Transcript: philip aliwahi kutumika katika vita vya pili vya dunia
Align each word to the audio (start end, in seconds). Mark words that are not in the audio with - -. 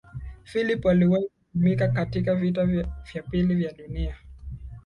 philip 0.43 0.85
aliwahi 0.85 1.25
kutumika 1.29 1.87
katika 1.87 2.35
vita 2.35 2.65
vya 3.13 3.23
pili 3.31 3.55
vya 3.55 3.71
dunia 3.73 4.15